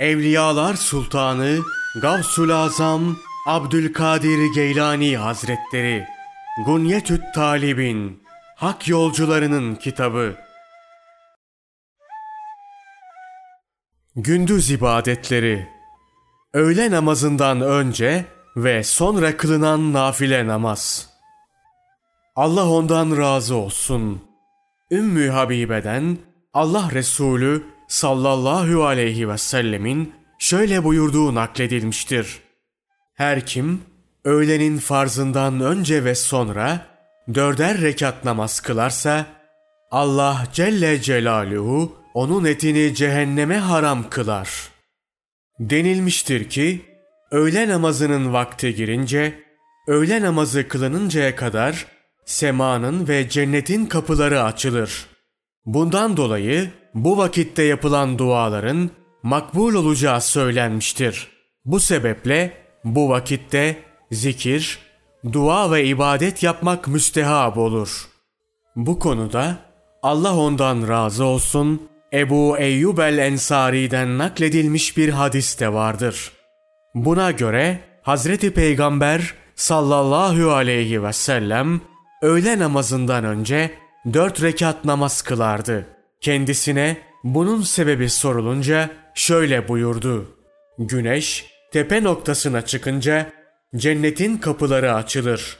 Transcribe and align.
Evliyalar 0.00 0.74
Sultanı 0.74 1.58
Gavsul 2.02 2.50
Azam 2.50 3.16
Abdülkadir 3.46 4.54
Geylani 4.54 5.16
Hazretleri 5.16 6.04
Gunyetüt 6.66 7.20
Talibin 7.34 8.22
Hak 8.56 8.88
Yolcularının 8.88 9.74
Kitabı 9.74 10.36
Gündüz 14.16 14.70
ibadetleri 14.70 15.68
Öğle 16.52 16.90
namazından 16.90 17.60
önce 17.60 18.24
ve 18.56 18.84
sonra 18.84 19.36
kılınan 19.36 19.92
nafile 19.92 20.46
namaz. 20.46 21.10
Allah 22.36 22.70
ondan 22.70 23.16
razı 23.16 23.54
olsun. 23.54 24.22
Ümmü 24.90 25.28
Habibe'den 25.28 26.18
Allah 26.54 26.90
Resulü 26.92 27.79
sallallahu 27.90 28.84
aleyhi 28.84 29.28
ve 29.28 29.38
sellemin 29.38 30.14
şöyle 30.38 30.84
buyurduğu 30.84 31.34
nakledilmiştir. 31.34 32.40
Her 33.14 33.46
kim 33.46 33.82
öğlenin 34.24 34.78
farzından 34.78 35.60
önce 35.60 36.04
ve 36.04 36.14
sonra 36.14 36.86
dörder 37.34 37.80
rekat 37.80 38.24
namaz 38.24 38.60
kılarsa 38.60 39.26
Allah 39.90 40.44
Celle 40.52 41.02
Celaluhu 41.02 41.96
onun 42.14 42.44
etini 42.44 42.94
cehenneme 42.94 43.56
haram 43.56 44.10
kılar. 44.10 44.68
Denilmiştir 45.60 46.48
ki 46.48 46.82
öğle 47.30 47.68
namazının 47.68 48.32
vakti 48.32 48.74
girince 48.74 49.44
öğle 49.86 50.22
namazı 50.22 50.68
kılınıncaya 50.68 51.36
kadar 51.36 51.86
semanın 52.24 53.08
ve 53.08 53.28
cennetin 53.28 53.86
kapıları 53.86 54.42
açılır. 54.42 55.09
Bundan 55.66 56.16
dolayı 56.16 56.70
bu 56.94 57.18
vakitte 57.18 57.62
yapılan 57.62 58.18
duaların 58.18 58.90
makbul 59.22 59.74
olacağı 59.74 60.20
söylenmiştir. 60.20 61.28
Bu 61.64 61.80
sebeple 61.80 62.52
bu 62.84 63.08
vakitte 63.08 63.76
zikir, 64.10 64.78
dua 65.32 65.70
ve 65.72 65.84
ibadet 65.84 66.42
yapmak 66.42 66.88
müstehab 66.88 67.56
olur. 67.56 68.08
Bu 68.76 68.98
konuda 68.98 69.56
Allah 70.02 70.36
ondan 70.36 70.88
razı 70.88 71.24
olsun 71.24 71.88
Ebu 72.12 72.58
Eyyub 72.58 72.98
el-Ensari'den 72.98 74.18
nakledilmiş 74.18 74.96
bir 74.96 75.08
hadis 75.08 75.60
de 75.60 75.72
vardır. 75.72 76.32
Buna 76.94 77.30
göre 77.30 77.80
Hazreti 78.02 78.54
Peygamber 78.54 79.34
sallallahu 79.54 80.52
aleyhi 80.52 81.02
ve 81.02 81.12
sellem 81.12 81.80
öğle 82.22 82.58
namazından 82.58 83.24
önce 83.24 83.70
dört 84.12 84.42
rekat 84.42 84.84
namaz 84.84 85.22
kılardı. 85.22 85.86
Kendisine 86.20 86.96
bunun 87.24 87.62
sebebi 87.62 88.10
sorulunca 88.10 88.90
şöyle 89.14 89.68
buyurdu. 89.68 90.36
Güneş 90.78 91.46
tepe 91.72 92.02
noktasına 92.02 92.66
çıkınca 92.66 93.32
cennetin 93.76 94.36
kapıları 94.36 94.94
açılır 94.94 95.58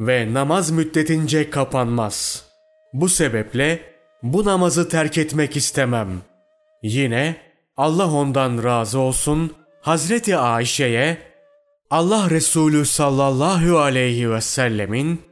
ve 0.00 0.34
namaz 0.34 0.70
müddetince 0.70 1.50
kapanmaz. 1.50 2.44
Bu 2.92 3.08
sebeple 3.08 3.82
bu 4.22 4.44
namazı 4.44 4.88
terk 4.88 5.18
etmek 5.18 5.56
istemem. 5.56 6.22
Yine 6.82 7.36
Allah 7.76 8.12
ondan 8.12 8.64
razı 8.64 8.98
olsun 8.98 9.52
Hazreti 9.80 10.36
Ayşe'ye 10.36 11.18
Allah 11.90 12.30
Resulü 12.30 12.86
sallallahu 12.86 13.78
aleyhi 13.78 14.30
ve 14.30 14.40
sellemin 14.40 15.31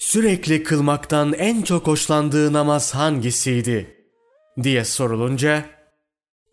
sürekli 0.00 0.62
kılmaktan 0.62 1.32
en 1.32 1.62
çok 1.62 1.86
hoşlandığı 1.86 2.52
namaz 2.52 2.94
hangisiydi 2.94 3.96
diye 4.62 4.84
sorulunca 4.84 5.64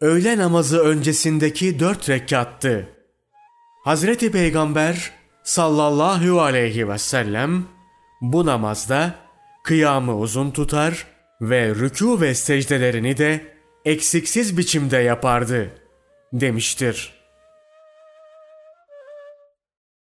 öğle 0.01 0.37
namazı 0.37 0.79
öncesindeki 0.79 1.79
dört 1.79 2.09
rekattı. 2.09 2.89
Hazreti 3.83 4.31
Peygamber 4.31 5.11
sallallahu 5.43 6.41
aleyhi 6.41 6.89
ve 6.89 6.97
sellem 6.97 7.65
bu 8.21 8.45
namazda 8.45 9.15
kıyamı 9.63 10.17
uzun 10.17 10.51
tutar 10.51 11.07
ve 11.41 11.71
rükû 11.71 12.21
ve 12.21 12.35
secdelerini 12.35 13.17
de 13.17 13.55
eksiksiz 13.85 14.57
biçimde 14.57 14.97
yapardı 14.97 15.71
demiştir. 16.33 17.16